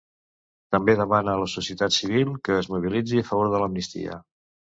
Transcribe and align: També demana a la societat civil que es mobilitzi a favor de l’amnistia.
També 0.75 0.95
demana 1.01 1.33
a 1.35 1.41
la 1.41 1.49
societat 1.51 1.95
civil 1.97 2.33
que 2.49 2.57
es 2.63 2.69
mobilitzi 2.77 3.23
a 3.23 3.27
favor 3.29 3.51
de 3.53 3.63
l’amnistia. 3.65 4.19